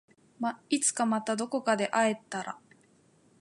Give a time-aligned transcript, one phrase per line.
[0.71, 2.59] いつかまたどこかで会えたら